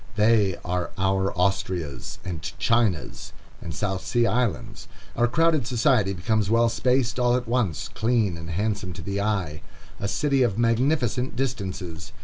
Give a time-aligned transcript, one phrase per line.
[0.15, 4.87] They are our Austrias, and Chinas, and South Sea Islands.
[5.15, 9.61] Our crowded society becomes well spaced all at once, clean and handsome to the eye,
[9.99, 12.13] a city of magnificent distances.